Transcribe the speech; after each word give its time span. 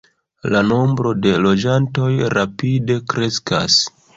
La 0.53 0.61
nombro 0.69 1.11
de 1.25 1.33
loĝantoj 1.43 2.09
rapide 2.37 2.99
kreskas. 3.13 3.79